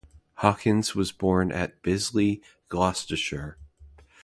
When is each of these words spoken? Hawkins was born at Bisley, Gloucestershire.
Hawkins 0.37 0.95
was 0.95 1.11
born 1.11 1.51
at 1.51 1.79
Bisley, 1.83 2.41
Gloucestershire. 2.69 3.59